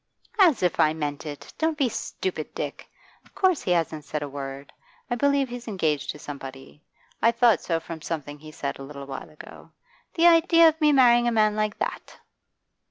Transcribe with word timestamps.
'As 0.39 0.63
if 0.63 0.79
I 0.79 0.93
meant 0.93 1.27
it! 1.27 1.53
Don't 1.59 1.77
be 1.77 1.87
stupid, 1.87 2.55
Dick. 2.55 2.89
Of 3.23 3.35
course 3.35 3.61
he 3.61 3.69
hasn't 3.69 4.03
said 4.03 4.23
a 4.23 4.27
word; 4.27 4.73
I 5.11 5.15
believe 5.15 5.47
he's 5.47 5.67
engaged 5.67 6.09
to 6.09 6.17
somebody; 6.17 6.81
I 7.21 7.31
thought 7.31 7.61
so 7.61 7.79
from 7.79 8.01
something 8.01 8.39
he 8.39 8.49
said 8.51 8.79
a 8.79 8.83
little 8.83 9.05
while 9.05 9.29
ago. 9.29 9.69
The 10.15 10.25
idea 10.25 10.67
of 10.67 10.81
me 10.81 10.91
marrying 10.91 11.27
a 11.27 11.31
man 11.31 11.55
like 11.55 11.77
that! 11.77 12.17